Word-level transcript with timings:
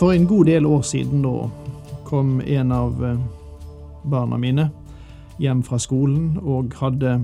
For 0.00 0.12
en 0.12 0.26
god 0.26 0.44
del 0.44 0.64
år 0.66 0.82
siden 0.82 1.20
da 1.20 1.50
kom 2.08 2.38
en 2.40 2.70
av 2.72 3.02
eh, 3.04 3.18
barna 4.08 4.38
mine 4.40 4.70
hjem 5.36 5.58
fra 5.60 5.76
skolen 5.76 6.38
og 6.40 6.72
hadde 6.80 7.18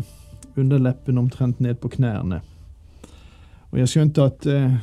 underleppen 0.60 1.16
omtrent 1.16 1.62
ned 1.64 1.78
på 1.80 1.88
knærne. 1.94 2.42
Og 3.72 3.78
jeg 3.80 3.88
skjønte 3.88 4.26
at 4.28 4.48
eh, 4.52 4.74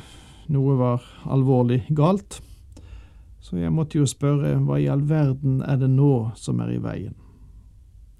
noe 0.50 0.74
var 0.80 1.04
alvorlig 1.36 1.84
galt, 1.94 2.40
så 3.38 3.60
jeg 3.62 3.70
måtte 3.70 4.00
jo 4.00 4.08
spørre 4.10 4.56
hva 4.66 4.80
i 4.82 4.90
all 4.90 5.06
verden 5.06 5.62
er 5.62 5.78
det 5.78 5.92
nå 5.94 6.32
som 6.34 6.64
er 6.66 6.74
i 6.74 6.80
veien? 6.82 7.14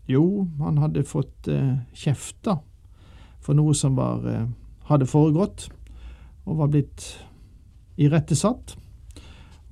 Jo, 0.06 0.46
han 0.62 0.78
hadde 0.84 1.02
fått 1.02 1.50
eh, 1.50 1.82
kjefta 1.90 2.60
for 3.42 3.58
noe 3.58 3.74
som 3.74 3.98
var, 3.98 4.22
hadde 4.86 5.10
foregått, 5.10 5.66
og 6.46 6.62
var 6.62 6.70
blitt 6.70 7.10
irettesatt 7.98 8.78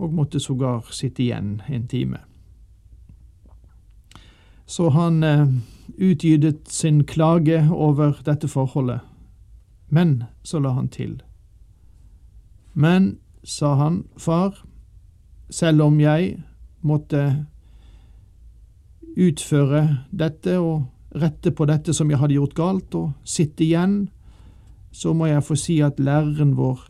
og 0.02 0.14
måtte 0.14 0.40
sågar 0.42 0.90
sitte 0.90 1.22
igjen 1.22 1.60
en 1.68 1.86
time. 1.88 2.18
Så 4.66 4.88
han 4.90 5.22
eh, 5.22 5.46
utgytet 5.98 6.68
sin 6.68 7.04
klage 7.06 7.68
over 7.70 8.18
dette 8.26 8.48
forholdet, 8.48 9.00
men 9.88 10.24
så 10.42 10.58
la 10.58 10.72
han 10.74 10.88
til. 10.88 11.20
Men, 12.72 13.18
sa 13.44 13.74
han, 13.74 14.04
far, 14.16 14.64
selv 15.50 15.82
om 15.82 16.00
jeg 16.00 16.38
måtte 16.80 17.44
utføre 19.12 19.82
dette 20.10 20.56
og 20.58 20.86
rette 21.20 21.52
på 21.52 21.66
dette 21.68 21.92
som 21.92 22.10
jeg 22.10 22.22
hadde 22.22 22.38
gjort 22.38 22.56
galt, 22.56 22.94
og 22.96 23.12
sitte 23.28 23.66
igjen, 23.66 24.06
så 24.92 25.12
må 25.12 25.28
jeg 25.28 25.44
få 25.44 25.56
si 25.58 25.80
at 25.84 26.00
læreren 26.00 26.56
vår, 26.56 26.86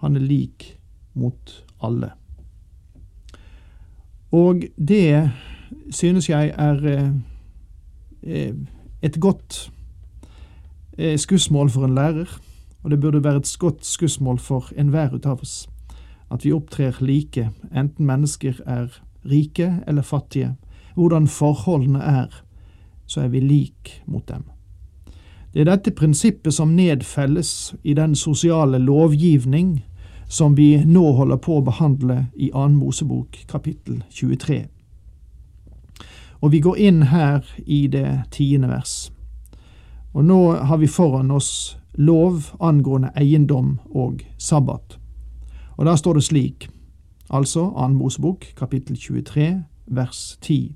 han 0.00 0.16
er 0.16 0.24
lik 0.24 0.72
mot 1.18 1.52
alle. 1.84 2.14
Og 4.32 4.62
det 4.88 5.30
synes 5.90 6.28
jeg 6.28 6.54
er 6.58 7.10
eh, 8.22 8.52
et 9.02 9.20
godt 9.20 9.70
eh, 10.98 11.18
skussmål 11.18 11.70
for 11.70 11.84
en 11.84 11.94
lærer, 11.94 12.40
og 12.82 12.90
det 12.90 13.00
burde 13.00 13.24
være 13.24 13.36
et 13.36 13.56
godt 13.58 13.86
skussmål 13.86 14.38
for 14.38 14.72
enhver 14.76 15.14
ut 15.14 15.26
av 15.26 15.40
oss, 15.40 15.68
at 16.30 16.44
vi 16.44 16.52
opptrer 16.52 17.00
like, 17.00 17.50
enten 17.72 18.06
mennesker 18.06 18.60
er 18.66 19.00
rike 19.24 19.80
eller 19.86 20.02
fattige. 20.02 20.56
Hvordan 20.94 21.28
forholdene 21.28 21.98
er, 21.98 22.42
så 23.06 23.20
er 23.20 23.28
vi 23.28 23.40
lik 23.40 24.02
mot 24.06 24.28
dem. 24.28 24.44
Det 25.54 25.60
er 25.60 25.70
dette 25.70 25.90
prinsippet 25.90 26.54
som 26.54 26.68
nedfelles 26.76 27.74
i 27.84 27.94
den 27.94 28.14
sosiale 28.14 28.78
lovgivning 28.78 29.84
som 30.28 30.54
vi 30.54 30.84
nå 30.84 31.12
holder 31.12 31.36
på 31.36 31.58
å 31.58 31.64
behandle 31.64 32.26
i 32.36 32.50
Annen 32.52 32.76
Mosebok 32.76 33.38
kapittel 33.48 34.02
23. 34.10 34.66
Og 36.40 36.52
vi 36.52 36.60
går 36.60 36.76
inn 36.78 37.02
her 37.10 37.46
i 37.66 37.86
det 37.88 38.30
tiende 38.30 38.68
vers. 38.68 39.10
Og 40.12 40.24
nå 40.24 40.40
har 40.68 40.78
vi 40.78 40.86
foran 40.86 41.30
oss 41.30 41.78
lov 41.94 42.52
angående 42.60 43.10
eiendom 43.16 43.78
og 43.90 44.22
sabbat. 44.38 44.98
Og 45.76 45.86
da 45.86 45.96
står 45.96 46.18
det 46.18 46.24
slik, 46.28 46.68
altså 47.30 47.72
Annen 47.76 47.98
Mosebok 47.98 48.52
kapittel 48.56 48.96
23 48.96 49.64
vers 49.86 50.38
10. 50.42 50.74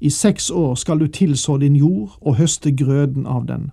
I 0.00 0.10
seks 0.10 0.50
år 0.50 0.74
skal 0.74 0.98
du 0.98 1.06
tilså 1.06 1.56
din 1.58 1.76
jord 1.76 2.18
og 2.20 2.36
høste 2.36 2.72
grøden 2.72 3.26
av 3.26 3.46
den, 3.46 3.70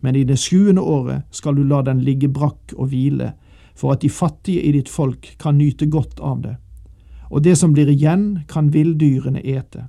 men 0.00 0.16
i 0.16 0.24
det 0.24 0.38
sjuende 0.38 0.80
året 0.80 1.22
skal 1.30 1.56
du 1.56 1.64
la 1.64 1.82
den 1.82 2.00
ligge 2.00 2.28
brakk 2.28 2.72
og 2.76 2.88
hvile, 2.92 3.32
for 3.76 3.92
at 3.92 4.02
de 4.02 4.10
fattige 4.10 4.62
i 4.62 4.72
ditt 4.72 4.88
folk 4.88 5.36
kan 5.38 5.58
nyte 5.58 5.86
godt 5.86 6.20
av 6.20 6.42
det. 6.42 6.56
Og 7.30 7.44
det 7.44 7.56
som 7.58 7.72
blir 7.72 7.88
igjen, 7.90 8.38
kan 8.48 8.72
villdyrene 8.72 9.42
ete. 9.44 9.88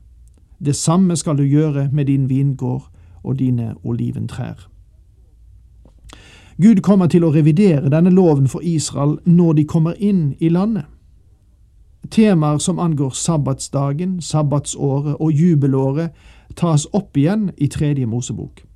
Det 0.59 0.75
samme 0.75 1.15
skal 1.15 1.37
du 1.37 1.43
gjøre 1.43 1.89
med 1.91 2.05
din 2.05 2.29
vingård 2.29 2.89
og 3.23 3.39
dine 3.39 3.75
oliventrær. 3.83 4.67
Gud 6.57 6.81
kommer 6.81 7.07
til 7.07 7.23
å 7.23 7.31
revidere 7.31 7.91
denne 7.93 8.09
loven 8.09 8.47
for 8.49 8.65
Israel 8.65 9.19
når 9.25 9.59
de 9.59 9.65
kommer 9.69 9.93
inn 10.01 10.31
i 10.39 10.49
landet. 10.49 10.85
Temaer 12.09 12.57
som 12.57 12.79
angår 12.79 13.13
sabbatsdagen, 13.13 14.21
sabbatsåret 14.21 15.19
og 15.19 15.31
jubelåret 15.31 16.15
tas 16.55 16.87
opp 16.93 17.17
igjen 17.17 17.51
i 17.57 17.67
Tredje 17.67 18.05
Mosebok. 18.05 18.66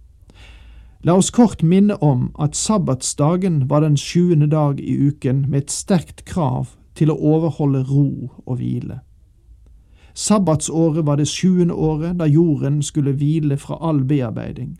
La 1.03 1.16
oss 1.17 1.31
kort 1.31 1.63
minne 1.63 1.95
om 1.95 2.28
at 2.38 2.56
sabbatsdagen 2.56 3.69
var 3.69 3.81
den 3.81 3.97
sjuende 3.97 4.47
dag 4.47 4.79
i 4.79 4.97
uken 5.07 5.45
med 5.50 5.63
et 5.63 5.72
sterkt 5.73 6.25
krav 6.29 6.75
til 6.94 7.09
å 7.09 7.17
overholde 7.17 7.81
ro 7.89 8.29
og 8.45 8.59
hvile. 8.59 9.00
Sabbatsåret 10.13 11.06
var 11.06 11.17
det 11.17 11.25
sjuende 11.31 11.73
året 11.73 12.19
da 12.19 12.28
jorden 12.29 12.84
skulle 12.85 13.16
hvile 13.17 13.57
fra 13.57 13.79
all 13.81 14.03
bearbeiding. 14.06 14.75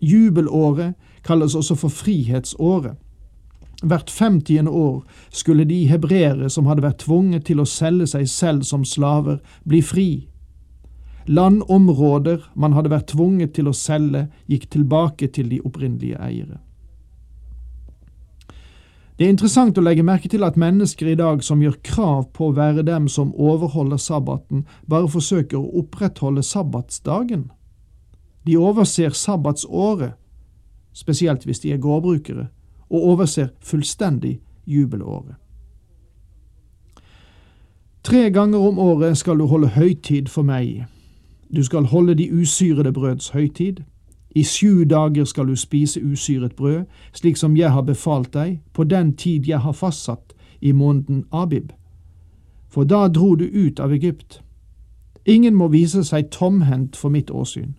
Jubelåret 0.00 0.94
kalles 1.26 1.54
også 1.54 1.76
for 1.76 1.92
frihetsåret. 1.92 2.96
Hvert 3.84 4.10
femtiende 4.10 4.70
år 4.70 5.02
skulle 5.30 5.68
de 5.68 5.82
hebreere 5.90 6.48
som 6.48 6.64
hadde 6.64 6.86
vært 6.86 7.02
tvunget 7.04 7.44
til 7.44 7.60
å 7.60 7.68
selge 7.68 8.06
seg 8.08 8.28
selv 8.28 8.64
som 8.64 8.88
slaver, 8.88 9.42
bli 9.68 9.82
fri 9.84 10.08
Landområder 11.26 12.44
man 12.54 12.76
hadde 12.76 12.92
vært 12.92 13.10
tvunget 13.10 13.56
til 13.56 13.68
å 13.68 13.74
selge, 13.74 14.28
gikk 14.46 14.68
tilbake 14.70 15.28
til 15.34 15.50
de 15.50 15.60
opprinnelige 15.64 16.20
eiere. 16.22 16.60
Det 19.16 19.24
er 19.24 19.32
interessant 19.32 19.78
å 19.78 19.82
legge 19.82 20.04
merke 20.04 20.28
til 20.28 20.44
at 20.44 20.58
mennesker 20.60 21.08
i 21.08 21.16
dag 21.16 21.40
som 21.44 21.62
gjør 21.64 21.78
krav 21.88 22.26
på 22.36 22.50
å 22.50 22.56
være 22.56 22.84
dem 22.84 23.08
som 23.08 23.32
overholder 23.32 23.96
sabbaten, 23.96 24.66
bare 24.84 25.08
forsøker 25.08 25.56
å 25.56 25.80
opprettholde 25.80 26.44
sabbatsdagen. 26.44 27.46
De 28.44 28.58
overser 28.60 29.16
sabbatsåret, 29.16 30.18
spesielt 30.92 31.46
hvis 31.48 31.64
de 31.64 31.72
er 31.72 31.80
gårdbrukere, 31.80 32.50
og 32.92 33.08
overser 33.14 33.48
fullstendig 33.64 34.36
jubelåret. 34.68 35.40
Tre 38.06 38.28
ganger 38.30 38.68
om 38.68 38.78
året 38.78 39.16
skal 39.18 39.40
du 39.40 39.48
holde 39.50 39.72
høytid 39.74 40.28
for 40.30 40.46
meg, 40.46 40.84
du 41.54 41.62
skal 41.62 41.84
holde 41.84 42.14
de 42.14 42.32
usyrede 42.32 42.92
brøds 42.92 43.28
høytid. 43.28 43.76
I 44.30 44.42
sju 44.44 44.84
dager 44.84 45.24
skal 45.24 45.46
du 45.46 45.56
spise 45.56 46.04
usyret 46.04 46.56
brød, 46.56 46.84
slik 47.12 47.36
som 47.36 47.56
jeg 47.56 47.72
har 47.72 47.82
befalt 47.82 48.34
deg, 48.34 48.60
på 48.72 48.84
den 48.84 49.16
tid 49.16 49.48
jeg 49.48 49.58
har 49.58 49.72
fastsatt 49.72 50.34
i 50.60 50.72
måneden 50.72 51.24
Abib. 51.32 51.72
For 52.68 52.84
da 52.84 53.08
dro 53.08 53.34
du 53.34 53.44
ut 53.44 53.80
av 53.80 53.92
Egypt. 53.92 54.42
Ingen 55.26 55.54
må 55.54 55.68
vise 55.68 56.04
seg 56.04 56.30
tomhendt 56.30 56.96
for 56.96 57.08
mitt 57.08 57.30
åsyn. 57.30 57.74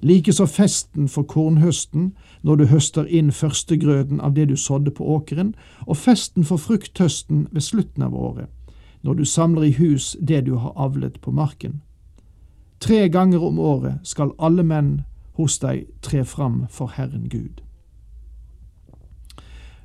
Likeså 0.00 0.46
festen 0.46 1.08
for 1.08 1.22
kornhøsten, 1.22 2.12
når 2.42 2.56
du 2.56 2.66
høster 2.66 3.06
inn 3.08 3.32
førstegrøden 3.32 4.20
av 4.20 4.34
det 4.36 4.48
du 4.48 4.56
sådde 4.56 4.90
på 4.90 5.04
åkeren, 5.04 5.54
og 5.86 5.96
festen 5.96 6.44
for 6.44 6.56
frukthøsten 6.56 7.46
ved 7.50 7.60
slutten 7.60 8.02
av 8.02 8.14
året, 8.14 8.46
når 9.02 9.14
du 9.14 9.24
samler 9.24 9.62
i 9.62 9.72
hus 9.72 10.16
det 10.20 10.46
du 10.46 10.54
har 10.54 10.76
avlet 10.76 11.20
på 11.20 11.30
marken. 11.30 11.80
Tre 12.80 13.08
ganger 13.08 13.42
om 13.42 13.58
året 13.58 13.98
skal 14.02 14.30
alle 14.38 14.62
menn 14.62 15.04
hos 15.36 15.58
deg 15.58 15.86
tre 16.02 16.24
fram 16.24 16.66
for 16.70 16.86
Herren 16.86 17.28
Gud. 17.28 17.62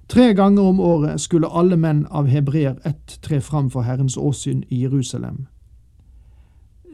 Tre 0.07 0.33
ganger 0.33 0.61
om 0.61 0.79
året 0.79 1.21
skulle 1.21 1.47
alle 1.47 1.77
menn 1.77 2.05
av 2.11 2.27
hebreer 2.27 2.75
ett 2.85 3.19
tre 3.21 3.41
fram 3.41 3.69
for 3.71 3.81
Herrens 3.81 4.17
åsyn 4.17 4.63
i 4.69 4.81
Jerusalem. 4.81 5.47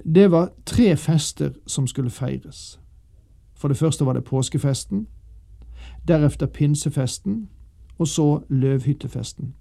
Det 0.06 0.32
var 0.32 0.52
tre 0.66 0.96
fester 0.96 1.52
som 1.68 1.88
skulle 1.88 2.10
feires. 2.10 2.80
For 3.56 3.68
det 3.68 3.78
første 3.78 4.06
var 4.06 4.14
det 4.14 4.24
påskefesten, 4.24 5.08
deretter 6.08 6.46
pinsefesten, 6.46 7.50
og 7.98 8.08
så 8.08 8.42
løvhyttefesten. 8.50 9.54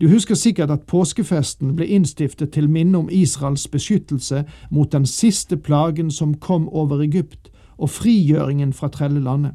Du 0.00 0.08
husker 0.08 0.34
sikkert 0.34 0.70
at 0.70 0.86
påskefesten 0.86 1.76
ble 1.76 1.86
innstiftet 1.86 2.52
til 2.52 2.68
minne 2.70 2.98
om 2.98 3.08
Israels 3.12 3.68
beskyttelse 3.68 4.44
mot 4.70 4.92
den 4.92 5.06
siste 5.06 5.56
plagen 5.56 6.10
som 6.10 6.34
kom 6.34 6.68
over 6.68 7.02
Egypt, 7.02 7.50
og 7.78 7.90
frigjøringen 7.90 8.72
fra 8.72 8.88
trellelandet. 8.88 9.54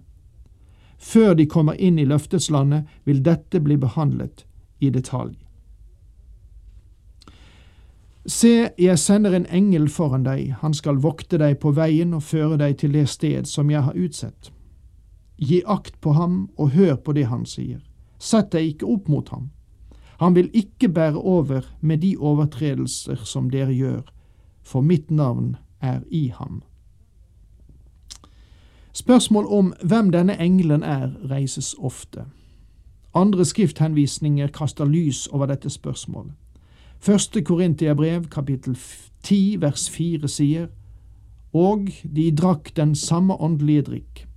Før 0.99 1.33
de 1.33 1.45
kommer 1.45 1.73
inn 1.73 1.99
i 1.99 2.05
løfteslandet, 2.05 2.83
vil 3.05 3.25
dette 3.25 3.59
bli 3.59 3.77
behandlet 3.77 4.45
i 4.79 4.89
detalj. 4.89 5.35
Se, 8.25 8.69
jeg 8.77 8.99
sender 8.99 9.33
en 9.33 9.45
engel 9.45 9.87
foran 9.89 10.25
deg, 10.27 10.55
han 10.61 10.73
skal 10.73 10.99
vokte 11.01 11.39
deg 11.39 11.55
på 11.59 11.71
veien 11.71 12.13
og 12.13 12.23
føre 12.23 12.59
deg 12.59 12.75
til 12.77 12.91
det 12.93 13.07
sted 13.09 13.47
som 13.47 13.71
jeg 13.71 13.81
har 13.81 13.95
utsett. 13.95 14.51
Gi 15.39 15.61
akt 15.65 16.01
på 16.01 16.13
ham 16.13 16.49
og 16.57 16.75
hør 16.75 16.95
på 16.95 17.15
det 17.15 17.25
han 17.31 17.45
sier. 17.47 17.79
Sett 18.19 18.51
deg 18.51 18.73
ikke 18.73 18.91
opp 18.91 19.07
mot 19.07 19.29
ham. 19.31 19.47
Han 20.19 20.35
vil 20.35 20.49
ikke 20.53 20.89
bære 20.89 21.15
over 21.15 21.61
med 21.81 21.97
de 21.97 22.17
overtredelser 22.17 23.15
som 23.23 23.49
dere 23.49 23.73
gjør, 23.73 24.01
for 24.63 24.81
mitt 24.81 25.11
navn 25.11 25.55
er 25.81 25.99
i 26.11 26.27
ham. 26.27 26.61
Spørsmål 28.93 29.45
om 29.45 29.73
hvem 29.83 30.11
denne 30.11 30.35
engelen 30.41 30.83
er, 30.83 31.09
reises 31.31 31.75
ofte. 31.79 32.25
Andre 33.15 33.45
skrifthenvisninger 33.45 34.47
kaster 34.47 34.85
lys 34.85 35.27
over 35.27 35.45
dette 35.45 35.69
spørsmålet. 35.69 36.33
Første 36.99 37.41
Korintiabrev, 37.41 38.27
kapittel 38.27 38.77
10, 39.23 39.61
vers 39.61 39.89
4 39.89 40.27
sier, 40.27 40.67
Og 41.53 41.87
de 42.15 42.31
drakk 42.35 42.75
den 42.77 42.95
samme 42.95 43.41
åndelige 43.41 43.81
drikk, 43.81 44.27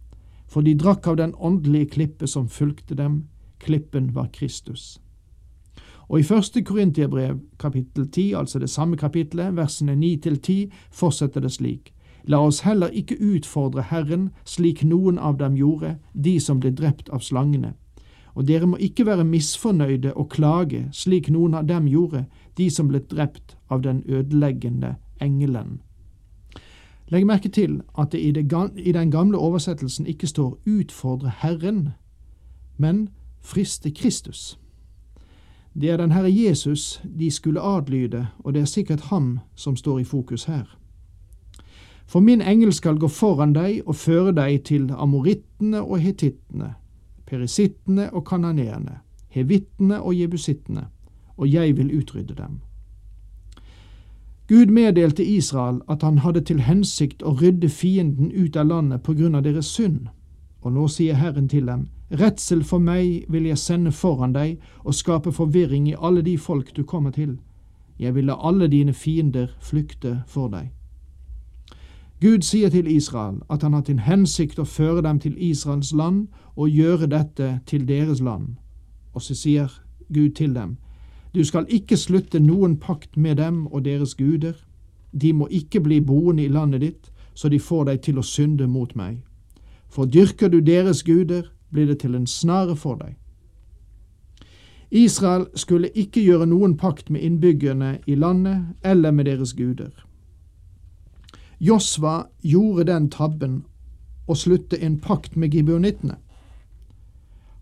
for 0.49 0.61
de 0.61 0.79
drakk 0.79 1.07
av 1.07 1.17
den 1.17 1.35
åndelige 1.37 1.87
klippe 1.87 2.27
som 2.27 2.49
fulgte 2.49 2.95
dem, 2.95 3.25
klippen 3.59 4.15
var 4.15 4.31
Kristus. 4.33 5.01
Og 6.13 6.21
i 6.21 6.23
første 6.23 6.63
Korintiabrev, 6.63 7.39
kapittel 7.59 8.11
10, 8.11 8.33
altså 8.33 8.59
det 8.59 8.71
samme 8.71 8.97
kapittelet, 8.97 9.57
versene 9.57 9.95
9 9.97 10.17
til 10.17 10.41
10, 10.41 10.71
fortsetter 10.91 11.41
det 11.41 11.53
slik. 11.53 11.95
La 12.25 12.37
oss 12.37 12.61
heller 12.61 12.87
ikke 12.93 13.17
utfordre 13.17 13.83
Herren 13.83 14.29
slik 14.45 14.85
noen 14.85 15.19
av 15.19 15.39
dem 15.41 15.57
gjorde, 15.57 15.97
de 16.25 16.41
som 16.41 16.61
ble 16.61 16.71
drept 16.71 17.09
av 17.09 17.25
slangene. 17.25 17.73
Og 18.35 18.45
dere 18.49 18.69
må 18.69 18.77
ikke 18.77 19.07
være 19.07 19.25
misfornøyde 19.25 20.13
og 20.13 20.29
klage 20.29 20.85
slik 20.93 21.31
noen 21.33 21.55
av 21.55 21.65
dem 21.65 21.89
gjorde, 21.89 22.27
de 22.57 22.71
som 22.71 22.93
ble 22.93 23.01
drept 23.01 23.57
av 23.71 23.81
den 23.81 24.05
ødeleggende 24.05 24.95
engelen. 25.21 25.81
Legg 27.09 27.25
merke 27.27 27.49
til 27.49 27.81
at 27.99 28.13
det, 28.13 28.21
i 28.77 28.93
den 28.93 29.11
gamle 29.11 29.39
oversettelsen 29.39 30.07
ikke 30.07 30.27
står 30.27 30.59
utfordre 30.69 31.33
Herren, 31.41 31.89
men 32.77 33.09
friste 33.41 33.91
Kristus. 33.91 34.59
Det 35.75 35.91
er 35.91 35.97
den 35.97 36.13
Herre 36.13 36.33
Jesus 36.33 37.03
de 37.19 37.31
skulle 37.31 37.61
adlyde, 37.61 38.27
og 38.39 38.55
det 38.55 38.61
er 38.61 38.65
sikkert 38.65 39.01
ham 39.01 39.39
som 39.55 39.77
står 39.77 39.99
i 39.99 40.05
fokus 40.05 40.45
her. 40.45 40.79
For 42.07 42.21
min 42.21 42.41
engel 42.41 42.73
skal 42.73 42.99
gå 42.99 43.09
foran 43.09 43.55
deg 43.57 43.83
og 43.87 43.97
føre 43.97 44.35
deg 44.37 44.65
til 44.69 44.91
amorittene 44.93 45.81
og 45.83 45.99
hetittene, 45.99 46.75
perisittene 47.27 48.11
og 48.13 48.25
kananeerne, 48.25 48.99
hevittene 49.29 50.03
og 50.03 50.19
jebusittene, 50.21 50.87
og 51.37 51.53
jeg 51.53 51.77
vil 51.77 51.99
utrydde 51.99 52.35
dem. 52.35 52.61
Gud 54.49 54.67
meddelte 54.67 55.25
Israel 55.25 55.81
at 55.89 56.03
han 56.03 56.19
hadde 56.19 56.41
til 56.41 56.61
hensikt 56.61 57.23
å 57.23 57.33
rydde 57.41 57.69
fienden 57.69 58.33
ut 58.33 58.57
av 58.57 58.67
landet 58.67 59.03
på 59.03 59.15
grunn 59.17 59.35
av 59.35 59.47
deres 59.47 59.67
synd, 59.73 60.11
og 60.61 60.73
nå 60.73 60.89
sier 60.93 61.15
Herren 61.15 61.49
til 61.49 61.67
dem, 61.67 61.89
Redsel 62.13 62.65
for 62.65 62.79
meg 62.79 63.25
vil 63.33 63.47
jeg 63.49 63.59
sende 63.59 63.93
foran 63.93 64.35
deg 64.35 64.61
og 64.85 64.95
skape 64.95 65.33
forvirring 65.33 65.89
i 65.89 65.97
alle 65.97 66.23
de 66.23 66.37
folk 66.39 66.77
du 66.77 66.83
kommer 66.85 67.11
til. 67.11 67.39
Jeg 67.99 68.15
vil 68.15 68.25
la 68.29 68.37
alle 68.49 68.69
dine 68.69 68.93
fiender 68.93 69.49
flykte 69.61 70.23
for 70.27 70.49
deg. 70.53 70.71
Gud 72.21 72.43
sier 72.43 72.71
til 72.71 72.87
Israel 72.87 73.41
at 73.51 73.63
han 73.63 73.73
har 73.73 73.83
til 73.83 74.05
hensikt 74.05 74.59
å 74.59 74.69
føre 74.69 75.03
dem 75.03 75.19
til 75.19 75.35
Israels 75.39 75.93
land 75.93 76.29
og 76.55 76.69
gjøre 76.69 77.09
dette 77.11 77.61
til 77.67 77.89
deres 77.89 78.21
land. 78.21 78.57
Og 79.15 79.23
så 79.23 79.35
sier 79.35 79.73
Gud 80.13 80.31
til 80.37 80.55
dem, 80.55 80.77
du 81.35 81.45
skal 81.45 81.67
ikke 81.69 81.97
slutte 81.97 82.41
noen 82.41 82.77
pakt 82.77 83.17
med 83.17 83.37
dem 83.37 83.67
og 83.67 83.85
deres 83.85 84.15
guder. 84.15 84.53
De 85.13 85.33
må 85.33 85.49
ikke 85.51 85.81
bli 85.81 86.01
boende 86.01 86.45
i 86.45 86.49
landet 86.49 86.81
ditt, 86.81 87.13
så 87.35 87.49
de 87.49 87.59
får 87.59 87.85
deg 87.85 88.03
til 88.03 88.19
å 88.19 88.23
synde 88.23 88.67
mot 88.69 88.93
meg. 88.97 89.23
For 89.89 90.05
dyrker 90.05 90.49
du 90.49 90.61
deres 90.61 91.03
guder, 91.03 91.49
blir 91.73 91.87
det 91.87 91.99
til 91.99 92.15
en 92.15 92.27
snare 92.27 92.77
for 92.77 93.01
deg. 93.01 93.17
Israel 94.93 95.47
skulle 95.57 95.89
ikke 95.97 96.21
gjøre 96.21 96.47
noen 96.47 96.77
pakt 96.77 97.11
med 97.11 97.23
innbyggerne 97.25 97.99
i 98.07 98.15
landet 98.15 98.75
eller 98.85 99.11
med 99.11 99.25
deres 99.25 99.55
guder. 99.57 99.93
Josva 101.61 102.27
gjorde 102.43 102.85
den 102.85 103.09
tabben 103.11 103.63
å 104.29 104.37
slutte 104.37 104.77
en 104.77 104.99
pakt 105.01 105.37
med 105.37 105.55
gibeonittene. 105.55 106.19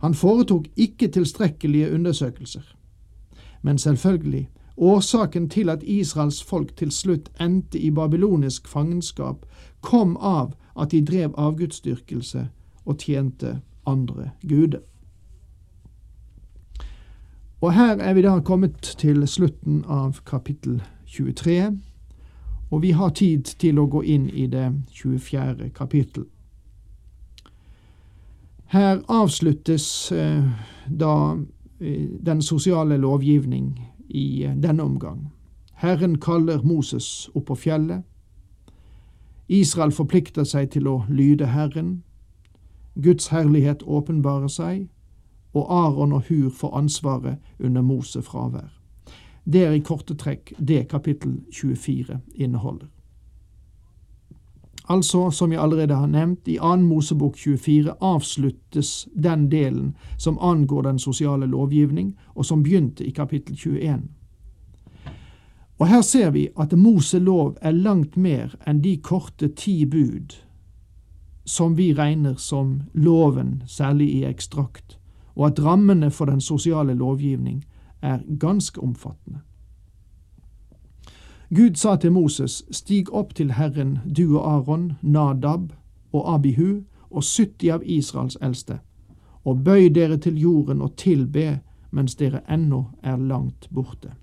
Han 0.01 0.15
foretok 0.15 0.67
ikke 0.77 1.09
tilstrekkelige 1.09 1.93
undersøkelser. 1.95 2.65
Men 3.63 3.79
selvfølgelig, 3.79 4.49
årsaken 4.77 5.49
til 5.49 5.69
at 5.69 5.83
Israels 5.83 6.43
folk 6.43 6.77
til 6.77 6.91
slutt 6.91 7.29
endte 7.41 7.79
i 7.79 7.91
babylonisk 7.91 8.69
fangenskap, 8.69 9.47
kom 9.81 10.17
av 10.17 10.55
at 10.77 10.91
de 10.91 11.05
drev 11.05 11.35
avgudsdyrkelse 11.37 12.49
og 12.85 12.99
tjente 12.99 13.61
andre 13.87 14.31
guder. 14.49 14.81
Og 17.61 17.75
her 17.77 18.01
er 18.01 18.15
vi 18.17 18.23
da 18.25 18.39
kommet 18.41 18.95
til 18.99 19.27
slutten 19.29 19.85
av 19.85 20.23
kapittel 20.25 20.81
23 21.07 21.77
og 22.71 22.83
vi 22.83 22.91
har 22.91 23.11
tid 23.11 23.45
til 23.59 23.79
å 23.83 23.89
gå 23.91 24.03
inn 24.07 24.29
i 24.31 24.47
det 24.47 24.69
24. 24.95 25.71
kapittel. 25.75 26.29
Her 28.71 29.01
avsluttes 29.11 30.13
eh, 30.15 30.45
da 30.87 31.15
eh, 31.81 32.07
den 32.23 32.43
sosiale 32.43 32.97
lovgivning 33.03 33.73
i 34.09 34.45
eh, 34.47 34.55
denne 34.55 34.87
omgang. 34.87 35.33
Herren 35.83 36.21
kaller 36.23 36.63
Moses 36.63 37.27
opp 37.35 37.49
på 37.51 37.59
fjellet. 37.59 38.07
Israel 39.51 39.91
forplikter 39.91 40.47
seg 40.47 40.71
til 40.71 40.87
å 40.87 41.01
lyde 41.11 41.51
Herren. 41.51 42.05
Guds 42.95 43.29
herlighet 43.29 43.83
åpenbarer 43.87 44.49
seg, 44.49 44.89
og 45.55 45.67
Aron 45.73 46.13
og 46.13 46.23
Hur 46.29 46.51
får 46.51 46.77
ansvaret 46.77 47.37
under 47.59 47.83
Moses 47.83 48.27
fravær. 48.27 48.71
Det 49.45 49.65
er 49.65 49.73
i 49.73 49.83
korte 49.83 50.15
trekk 50.15 50.53
det 50.59 50.89
kapittel 50.89 51.41
24 51.53 52.21
inneholder. 52.35 52.87
Altså, 54.91 55.31
som 55.31 55.53
jeg 55.53 55.63
allerede 55.63 55.95
har 55.95 56.07
nevnt, 56.07 56.49
i 56.49 56.57
2. 56.59 56.77
Mosebok 56.77 57.37
24 57.37 57.93
avsluttes 58.01 59.09
den 59.15 59.51
delen 59.51 59.97
som 60.19 60.39
angår 60.41 60.83
den 60.83 60.99
sosiale 60.99 61.47
lovgivning, 61.47 62.17
og 62.35 62.45
som 62.45 62.63
begynte 62.63 63.07
i 63.07 63.11
kapittel 63.11 63.57
21. 63.57 64.01
Og 65.79 65.89
her 65.89 66.01
ser 66.01 66.31
vi 66.31 66.49
at 66.61 66.79
Mose 66.79 67.19
lov 67.19 67.57
er 67.63 67.71
langt 67.71 68.17
mer 68.17 68.53
enn 68.69 68.83
de 68.85 68.97
korte 68.97 69.49
ti 69.57 69.85
bud 69.87 70.35
som 71.45 71.75
vi 71.75 71.93
regner 71.95 72.35
som 72.35 72.83
loven, 72.95 73.63
særlig 73.67 74.09
i 74.15 74.25
ekstrakt, 74.25 74.99
og 75.35 75.47
at 75.47 75.65
rammene 75.65 76.11
for 76.11 76.25
den 76.25 76.41
sosiale 76.41 76.95
lovgivning 76.95 77.65
er 78.03 78.19
ganske 78.39 78.81
omfattende. 78.81 79.41
Gud 81.55 81.75
sa 81.75 81.97
til 81.97 82.13
Moses, 82.13 82.65
Stig 82.71 83.13
opp 83.13 83.35
til 83.35 83.53
Herren, 83.53 83.99
du 84.17 84.39
og 84.39 84.53
Aron, 84.53 84.93
Nadab 85.03 85.73
og 86.13 86.35
Abihu 86.35 86.83
og 87.11 87.25
70 87.25 87.71
av 87.71 87.83
Israels 87.85 88.39
eldste, 88.43 88.79
og 89.45 89.65
bøy 89.65 89.89
dere 89.95 90.17
til 90.17 90.39
jorden 90.39 90.83
og 90.83 90.97
tilbe 90.97 91.61
mens 91.91 92.15
dere 92.15 92.45
ennå 92.49 92.85
er 93.03 93.17
langt 93.17 93.69
borte. 93.71 94.15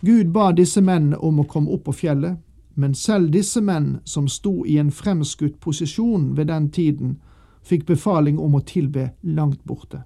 Gud 0.00 0.32
ba 0.32 0.50
disse 0.52 0.80
mennene 0.80 1.18
om 1.18 1.40
å 1.40 1.46
komme 1.46 1.70
opp 1.70 1.84
på 1.84 1.92
fjellet, 1.92 2.38
men 2.74 2.94
selv 2.94 3.32
disse 3.32 3.60
menn 3.60 4.00
som 4.04 4.28
sto 4.28 4.64
i 4.64 4.78
en 4.78 4.90
fremskutt 4.90 5.60
posisjon 5.60 6.36
ved 6.36 6.46
den 6.46 6.70
tiden, 6.70 7.18
fikk 7.62 7.86
befaling 7.86 8.38
om 8.38 8.54
å 8.54 8.64
tilbe 8.66 9.10
langt 9.22 9.64
borte 9.64 10.02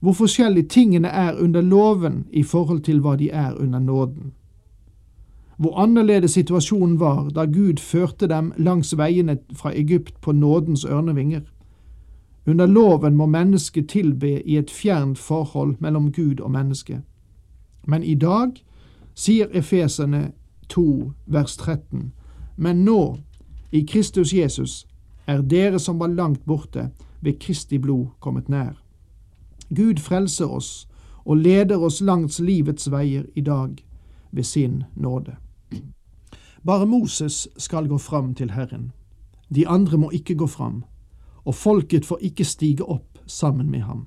hvor 0.00 0.12
forskjellige 0.12 0.68
tingene 0.68 1.08
er 1.08 1.32
under 1.38 1.60
loven 1.60 2.26
i 2.32 2.42
forhold 2.42 2.80
til 2.80 3.00
hva 3.00 3.16
de 3.16 3.30
er 3.30 3.54
under 3.54 3.78
nåden. 3.78 4.32
Hvor 5.56 5.78
annerledes 5.78 6.30
situasjonen 6.30 7.00
var 7.00 7.28
da 7.28 7.44
Gud 7.44 7.78
førte 7.78 8.26
dem 8.26 8.52
langs 8.56 8.96
veiene 8.98 9.38
fra 9.52 9.74
Egypt 9.76 10.20
på 10.20 10.32
nådens 10.32 10.84
ørnevinger. 10.84 11.40
Under 12.46 12.66
loven 12.66 13.16
må 13.16 13.26
mennesket 13.26 13.88
tilbe 13.88 14.42
i 14.42 14.56
et 14.56 14.70
fjernt 14.70 15.18
forhold 15.18 15.76
mellom 15.78 16.12
Gud 16.12 16.40
og 16.40 16.50
menneske. 16.50 17.00
Men 17.86 18.02
i 18.02 18.14
dag, 18.14 18.48
sier 19.14 19.48
Efeserne 19.52 20.32
2 20.70 21.12
vers 21.26 21.56
13, 21.56 22.12
men 22.56 22.84
nå, 22.84 23.18
i 23.72 23.84
Kristus 23.86 24.32
Jesus, 24.34 24.86
er 25.26 25.42
dere 25.42 25.78
som 25.78 25.98
var 26.00 26.08
langt 26.14 26.44
borte, 26.46 26.90
ved 27.20 27.38
Kristi 27.40 27.78
blod 27.78 28.06
kommet 28.20 28.48
nær. 28.48 28.78
Gud 29.76 30.00
frelser 30.00 30.48
oss 30.48 30.88
og 31.24 31.36
leder 31.36 31.78
oss 31.78 32.00
langs 32.00 32.40
livets 32.40 32.90
veier 32.90 33.26
i 33.36 33.40
dag 33.40 33.76
ved 34.32 34.42
sin 34.44 34.84
nåde. 34.96 35.36
Bare 36.66 36.86
Moses 36.86 37.48
skal 37.56 37.88
gå 37.88 37.98
fram 37.98 38.34
til 38.34 38.50
Herren. 38.50 38.92
De 39.54 39.68
andre 39.68 39.98
må 39.98 40.10
ikke 40.10 40.34
gå 40.34 40.46
fram, 40.46 40.84
og 41.44 41.54
folket 41.54 42.06
får 42.06 42.18
ikke 42.20 42.44
stige 42.44 42.84
opp 42.84 43.18
sammen 43.26 43.70
med 43.70 43.80
ham. 43.80 44.06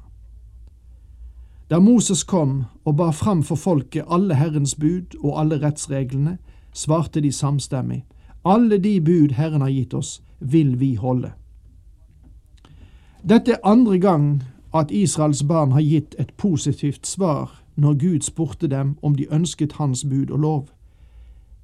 Da 1.69 1.79
Moses 1.79 2.23
kom 2.23 2.63
og 2.85 2.97
bar 2.97 3.11
fram 3.11 3.43
for 3.43 3.55
folket 3.55 4.05
alle 4.07 4.35
Herrens 4.35 4.75
bud 4.75 5.15
og 5.23 5.39
alle 5.39 5.61
rettsreglene, 5.61 6.37
svarte 6.73 7.21
de 7.21 7.31
samstemmig, 7.31 8.05
alle 8.45 8.77
de 8.77 9.01
bud 9.01 9.31
Herren 9.31 9.61
har 9.61 9.69
gitt 9.69 9.93
oss, 9.93 10.21
vil 10.39 10.79
vi 10.79 10.95
holde. 10.95 11.31
Dette 13.23 13.51
er 13.51 13.63
andre 13.63 13.99
gang 13.99 14.43
at 14.73 14.91
Israels 14.91 15.43
barn 15.43 15.71
har 15.71 15.81
gitt 15.81 16.15
et 16.19 16.33
positivt 16.37 17.07
svar 17.07 17.63
når 17.75 17.93
Gud 17.93 18.21
spurte 18.21 18.67
dem 18.67 18.97
om 19.01 19.15
de 19.15 19.27
ønsket 19.31 19.73
Hans 19.73 20.03
bud 20.03 20.29
og 20.29 20.39
lov. 20.39 20.67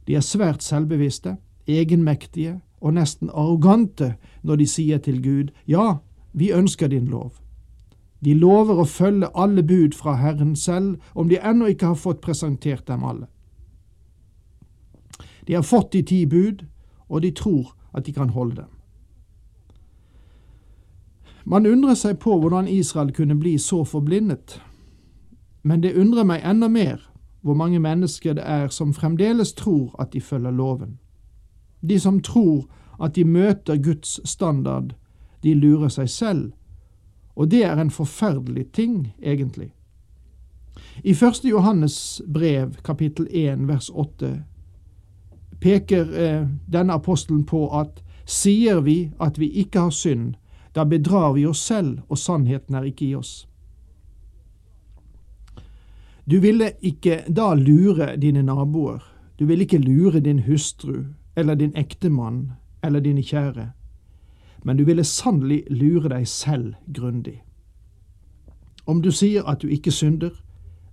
De 0.08 0.16
er 0.16 0.22
svært 0.22 0.64
selvbevisste, 0.64 1.36
egenmektige 1.68 2.62
og 2.82 2.94
nesten 2.94 3.30
arrogante 3.30 4.16
når 4.44 4.56
de 4.56 4.68
sier 4.68 4.98
til 4.98 5.24
Gud, 5.24 5.52
ja, 5.68 5.98
vi 6.34 6.52
ønsker 6.52 6.88
din 6.88 7.08
lov. 7.08 7.34
De 8.26 8.34
lover 8.34 8.80
å 8.82 8.86
følge 8.86 9.30
alle 9.36 9.64
bud 9.64 9.96
fra 9.96 10.16
Herren 10.20 10.56
selv, 10.56 10.98
om 11.16 11.30
de 11.30 11.40
ennå 11.40 11.70
ikke 11.72 11.94
har 11.94 12.00
fått 12.00 12.22
presentert 12.22 12.88
dem 12.88 13.04
alle. 13.04 13.28
De 15.50 15.56
har 15.56 15.64
fått 15.64 15.92
de 15.92 16.04
ti 16.04 16.26
bud, 16.26 16.66
og 17.10 17.22
de 17.22 17.32
tror 17.32 17.72
at 17.98 18.06
de 18.06 18.14
kan 18.14 18.30
holde 18.30 18.56
dem. 18.56 18.74
Man 21.44 21.66
undrer 21.66 21.96
seg 21.98 22.20
på 22.22 22.36
hvordan 22.38 22.68
Israel 22.70 23.10
kunne 23.18 23.34
bli 23.34 23.56
så 23.58 23.80
forblindet, 23.84 24.60
men 25.66 25.82
det 25.82 25.96
undrer 25.98 26.28
meg 26.30 26.46
enda 26.46 26.70
mer 26.70 27.02
hvor 27.42 27.58
mange 27.58 27.80
mennesker 27.82 28.38
det 28.38 28.44
er 28.46 28.68
som 28.70 28.94
fremdeles 28.94 29.56
tror 29.58 29.96
at 29.98 30.14
de 30.14 30.22
følger 30.22 30.54
loven. 30.54 31.00
De 31.82 31.98
som 32.00 32.22
tror 32.22 32.68
at 33.02 33.16
de 33.16 33.26
møter 33.26 33.82
Guds 33.82 34.20
standard, 34.30 34.94
de 35.44 35.56
lurer 35.58 35.90
seg 35.90 36.10
selv, 36.10 36.52
og 37.34 37.50
det 37.50 37.64
er 37.66 37.82
en 37.82 37.90
forferdelig 37.90 38.68
ting, 38.72 39.16
egentlig. 39.18 39.72
I 41.04 41.18
1. 41.18 41.42
Johannes 41.50 42.22
brev, 42.34 42.76
kapittel 42.84 43.28
1, 43.32 43.68
vers 43.68 43.90
8, 43.90 44.44
peker 45.60 46.14
eh, 46.22 46.48
denne 46.66 46.94
apostelen 46.94 47.44
på 47.46 47.68
at 47.80 48.04
sier 48.30 48.82
vi 48.82 49.12
at 49.20 49.40
vi 49.40 49.50
ikke 49.62 49.88
har 49.88 49.96
synd, 49.96 50.36
da 50.76 50.86
bedrar 50.86 51.34
vi 51.34 51.46
oss 51.50 51.62
selv, 51.66 52.00
og 52.10 52.18
sannheten 52.18 52.76
er 52.76 52.86
ikke 52.90 53.06
i 53.06 53.16
oss. 53.16 53.48
Du 56.30 56.40
ville 56.40 56.72
ikke 56.86 57.24
da 57.28 57.54
lure 57.58 58.14
dine 58.22 58.44
naboer, 58.46 59.02
du 59.40 59.46
ville 59.46 59.66
ikke 59.66 59.82
lure 59.82 60.20
din 60.20 60.44
hustru 60.46 61.06
eller 61.36 61.56
din 61.56 61.74
ektemann 61.76 62.52
eller 62.84 63.00
dine 63.00 63.24
kjære, 63.24 63.72
men 64.64 64.78
du 64.78 64.84
ville 64.86 65.04
sannelig 65.04 65.64
lure 65.70 66.10
deg 66.10 66.28
selv 66.28 66.76
grundig. 66.94 67.40
Om 68.86 69.02
du 69.02 69.12
sier 69.12 69.48
at 69.50 69.62
du 69.62 69.68
ikke 69.68 69.92
synder, 69.92 70.32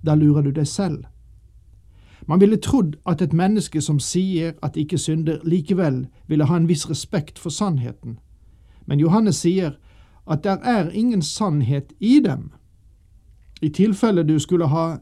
da 0.04 0.14
lurer 0.14 0.42
du 0.42 0.50
deg 0.50 0.66
selv. 0.68 1.04
Man 2.26 2.40
ville 2.40 2.56
trodd 2.56 2.96
at 3.06 3.22
et 3.22 3.32
menneske 3.32 3.80
som 3.80 3.98
sier 4.02 4.54
at 4.62 4.74
de 4.74 4.80
ikke 4.80 4.98
synder, 4.98 5.38
likevel 5.44 6.06
ville 6.26 6.44
ha 6.44 6.56
en 6.56 6.68
viss 6.68 6.90
respekt 6.90 7.38
for 7.38 7.50
sannheten, 7.50 8.18
men 8.86 9.00
Johannes 9.00 9.42
sier 9.42 9.76
at 10.26 10.44
der 10.44 10.58
er 10.62 10.90
ingen 10.90 11.22
sannhet 11.22 11.92
i 12.00 12.20
dem. 12.20 12.50
I 13.62 13.68
tilfelle 13.68 14.22
du 14.22 14.38
skulle 14.38 14.66
ha 14.66 14.98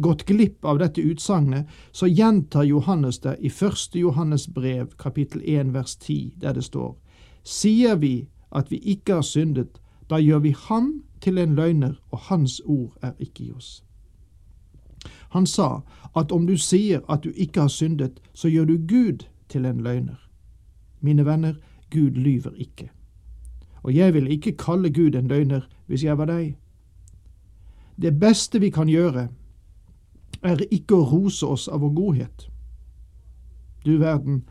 gått 0.00 0.24
glipp 0.26 0.64
av 0.64 0.78
dette 0.78 1.02
utsagnet, 1.04 1.68
så 1.92 2.06
gjentar 2.06 2.64
Johannes 2.64 3.18
det 3.20 3.36
i 3.40 3.48
første 3.48 3.98
Johannes 3.98 4.48
brev, 4.48 4.96
kapittel 4.98 5.42
1, 5.44 5.74
vers 5.74 5.96
10, 5.96 6.34
der 6.40 6.52
det 6.52 6.64
står:" 6.64 6.96
Sier 7.44 7.96
vi 7.96 8.28
at 8.52 8.70
vi 8.70 8.76
ikke 8.78 9.14
har 9.14 9.22
syndet, 9.22 9.80
da 10.10 10.16
gjør 10.16 10.38
vi 10.38 10.54
ham 10.68 11.02
til 11.20 11.38
en 11.38 11.54
løgner, 11.54 11.94
og 12.10 12.18
hans 12.18 12.60
ord 12.64 12.96
er 13.02 13.12
ikke 13.18 13.44
i 13.44 13.52
oss. 13.52 13.84
Han 15.36 15.46
sa 15.46 15.82
at 16.16 16.32
om 16.32 16.46
du 16.46 16.56
sier 16.56 17.00
at 17.08 17.24
du 17.24 17.32
ikke 17.32 17.60
har 17.66 17.72
syndet, 17.72 18.20
så 18.34 18.48
gjør 18.48 18.64
du 18.64 18.76
Gud 18.88 19.28
til 19.48 19.66
en 19.66 19.80
løgner. 19.80 20.18
Mine 21.00 21.26
venner, 21.26 21.54
Gud 21.90 22.10
lyver 22.10 22.52
ikke 22.56 22.90
og 23.82 23.94
jeg 23.94 24.14
vil 24.14 24.30
ikke 24.30 24.56
kalle 24.58 24.90
Gud 24.94 25.14
en 25.18 25.28
løgner 25.28 25.66
hvis 25.86 26.04
jeg 26.04 26.18
var 26.18 26.30
deg. 26.30 26.54
Det 27.98 28.14
beste 28.18 28.60
vi 28.62 28.70
kan 28.70 28.88
gjøre, 28.88 29.28
er 30.42 30.62
ikke 30.70 30.96
å 30.96 31.08
rose 31.10 31.46
oss 31.46 31.68
av 31.68 31.82
vår 31.82 31.92
godhet. 31.94 32.46
Du 33.84 33.98
verden, 33.98 34.42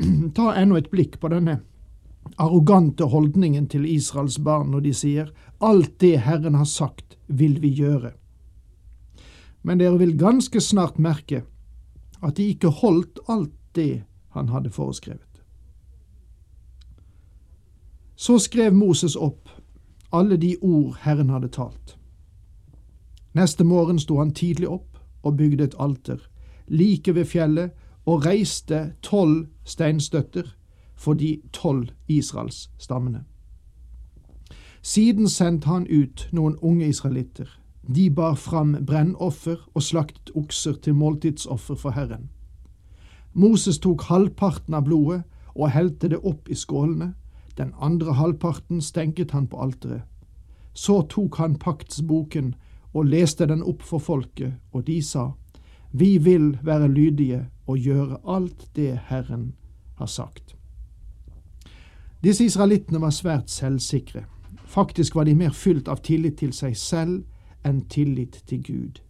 ta 0.36 0.52
ennå 0.56 0.76
et 0.78 0.92
blikk 0.92 1.18
på 1.20 1.32
denne 1.32 1.60
arrogante 2.42 3.06
holdningen 3.08 3.68
til 3.72 3.86
Israels 3.88 4.38
barn 4.42 4.72
når 4.74 4.86
de 4.86 4.92
sier 4.96 5.28
alt 5.64 5.98
det 6.02 6.16
Herren 6.26 6.56
har 6.58 6.68
sagt, 6.68 7.16
vil 7.26 7.60
vi 7.62 7.72
gjøre. 7.80 8.12
Men 9.66 9.80
dere 9.82 9.98
vil 9.98 10.14
ganske 10.18 10.60
snart 10.62 10.98
merke 11.02 11.42
at 12.22 12.36
de 12.38 12.46
ikke 12.54 12.70
holdt 12.70 13.18
alt 13.28 13.54
det 13.74 14.04
han 14.36 14.48
hadde 14.48 14.70
foreskrevet. 14.70 15.42
Så 18.16 18.38
skrev 18.38 18.74
Moses 18.74 19.16
opp 19.16 19.50
alle 20.12 20.36
de 20.36 20.54
ord 20.62 20.96
Herren 21.02 21.30
hadde 21.34 21.50
talt. 21.52 21.96
Neste 23.34 23.64
morgen 23.64 23.98
sto 23.98 24.18
han 24.18 24.30
tidlig 24.30 24.68
opp 24.68 24.96
og 25.22 25.36
bygde 25.36 25.64
et 25.64 25.74
alter, 25.78 26.22
like 26.68 27.14
ved 27.14 27.24
fjellet, 27.24 27.70
og 28.06 28.26
reiste 28.26 28.94
tolv 29.02 29.48
steinstøtter 29.64 30.54
for 30.94 31.18
de 31.18 31.40
tolv 31.52 31.90
Israels 32.08 32.70
stammene. 32.78 33.24
Siden 34.82 35.28
sendte 35.28 35.66
han 35.66 35.86
ut 35.90 36.28
noen 36.32 36.54
unge 36.62 36.86
israelitter. 36.86 37.50
De 37.86 38.10
bar 38.10 38.34
fram 38.34 38.74
brennoffer 38.86 39.60
og 39.74 39.82
slaktet 39.82 40.32
okser 40.34 40.74
til 40.82 40.94
måltidsoffer 40.98 41.78
for 41.78 41.94
Herren. 41.94 42.28
Moses 43.32 43.78
tok 43.78 44.02
halvparten 44.08 44.74
av 44.74 44.86
blodet 44.88 45.22
og 45.54 45.70
helte 45.70 46.08
det 46.08 46.18
opp 46.24 46.48
i 46.48 46.56
skålene, 46.56 47.12
den 47.56 47.72
andre 47.80 48.16
halvparten 48.18 48.80
stenket 48.82 49.30
han 49.30 49.46
på 49.46 49.60
alteret. 49.62 50.02
Så 50.74 51.02
tok 51.08 51.38
han 51.40 51.56
paktsboken 51.56 52.54
og 52.92 53.08
leste 53.08 53.46
den 53.48 53.62
opp 53.62 53.82
for 53.84 54.02
folket, 54.02 54.56
og 54.72 54.86
de 54.86 55.02
sa, 55.02 55.32
Vi 55.92 56.18
vil 56.18 56.58
være 56.62 56.88
lydige 56.88 57.46
og 57.66 57.78
gjøre 57.78 58.18
alt 58.24 58.68
det 58.76 58.98
Herren 59.08 59.54
har 59.96 60.06
sagt. 60.06 60.56
Disse 62.24 62.44
israelittene 62.44 63.00
var 63.00 63.10
svært 63.10 63.50
selvsikre. 63.50 64.24
Faktisk 64.66 65.14
var 65.14 65.24
de 65.24 65.34
mer 65.34 65.50
fylt 65.50 65.88
av 65.88 66.02
tillit 66.02 66.38
til 66.38 66.52
seg 66.52 66.76
selv 66.76 67.24
enn 67.66 67.82
tillit 67.90 68.42
til 68.46 68.62
Gud. 68.62 69.00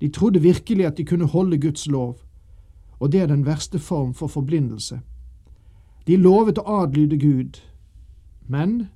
De 0.00 0.08
trodde 0.08 0.42
virkelig 0.42 0.86
at 0.86 0.98
de 0.98 1.04
kunne 1.04 1.26
holde 1.26 1.60
Guds 1.60 1.86
lov, 1.86 2.18
og 3.00 3.12
det 3.12 3.20
er 3.20 3.26
den 3.26 3.46
verste 3.46 3.78
form 3.78 4.14
for 4.14 4.26
forblindelse. 4.26 5.00
De 6.06 6.16
lovet 6.16 6.58
å 6.58 6.66
adlyde 6.82 7.18
Gud, 7.18 7.60
men 8.46 8.88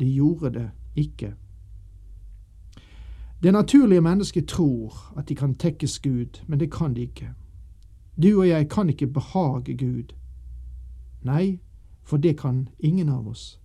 de 0.00 0.06
gjorde 0.14 0.50
det 0.50 0.70
ikke. 0.96 1.34
Det 3.42 3.52
naturlige 3.52 4.00
mennesket 4.00 4.48
tror 4.48 5.12
at 5.16 5.28
de 5.28 5.34
kan 5.34 5.54
tekkes 5.54 5.98
Gud, 5.98 6.42
men 6.46 6.60
det 6.60 6.72
kan 6.72 6.94
de 6.94 7.00
ikke. 7.00 7.34
Du 8.22 8.38
og 8.38 8.48
jeg 8.48 8.68
kan 8.68 8.88
ikke 8.88 9.06
behage 9.06 9.76
Gud. 9.76 10.14
Nei, 11.22 11.58
for 12.02 12.16
det 12.16 12.38
kan 12.38 12.68
ingen 12.78 13.08
av 13.08 13.28
oss. 13.28 13.60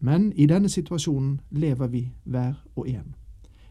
Men 0.00 0.32
i 0.32 0.46
denne 0.46 0.68
situasjonen 0.68 1.40
lever 1.50 1.86
vi 1.86 2.12
hver 2.24 2.54
og 2.76 2.88
en. 2.88 3.14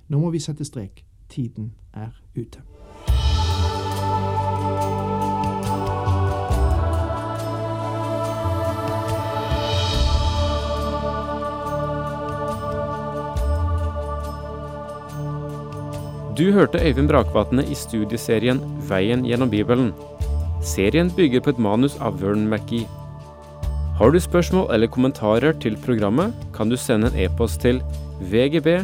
Nå 0.07 0.19
må 0.21 0.29
vi 0.29 0.39
sette 0.39 0.65
strek. 0.65 1.01
Tiden 1.29 1.71
er 1.93 2.13
ute. 2.37 2.61
Du 16.35 16.51
hørte 16.51 16.81
Øyvind 16.83 17.07
Brakvatne 17.07 17.63
i 17.63 17.73
studieserien 17.73 18.59
Veien 18.89 19.23
gjennom 19.25 19.49
Bibelen. 19.49 19.93
Serien 20.61 21.09
bygger 21.15 21.41
på 21.41 21.49
et 21.55 21.59
manus 21.59 21.95
av 21.97 22.19
Vern 22.21 22.49
McGee. 22.49 22.85
Har 23.97 24.11
du 24.11 24.19
spørsmål 24.19 24.67
eller 24.73 24.91
kommentarer 24.91 25.55
til 25.63 25.77
programmet, 25.85 26.33
kan 26.53 26.69
du 26.69 26.75
sende 26.77 27.07
en 27.07 27.19
e-post 27.25 27.61
til 27.61 27.81
vgb 28.19 28.83